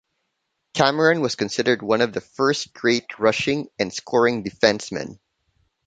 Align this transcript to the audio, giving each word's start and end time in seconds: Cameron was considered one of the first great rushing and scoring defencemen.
Cameron 0.73 1.21
was 1.21 1.35
considered 1.35 1.83
one 1.83 2.01
of 2.01 2.11
the 2.11 2.21
first 2.21 2.73
great 2.73 3.19
rushing 3.19 3.67
and 3.77 3.93
scoring 3.93 4.43
defencemen. 4.43 5.19